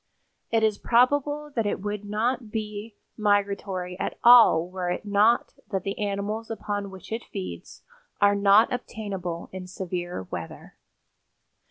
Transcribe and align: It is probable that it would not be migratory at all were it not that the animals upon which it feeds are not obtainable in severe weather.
It 0.49 0.63
is 0.63 0.79
probable 0.79 1.51
that 1.55 1.67
it 1.67 1.79
would 1.79 2.05
not 2.05 2.49
be 2.49 2.95
migratory 3.17 3.99
at 3.99 4.17
all 4.23 4.67
were 4.67 4.89
it 4.89 5.05
not 5.05 5.53
that 5.69 5.83
the 5.83 5.99
animals 5.99 6.49
upon 6.49 6.89
which 6.89 7.11
it 7.11 7.25
feeds 7.31 7.83
are 8.19 8.33
not 8.33 8.73
obtainable 8.73 9.49
in 9.51 9.67
severe 9.67 10.23
weather. 10.31 10.75